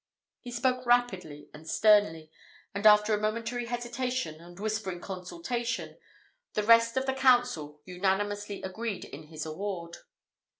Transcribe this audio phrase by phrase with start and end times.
[0.39, 2.31] He spoke rapidly and sternly;
[2.73, 5.99] and after a momentary hesitation, and whispering consultation,
[6.53, 9.97] the rest of the council unanimously agreed in his award.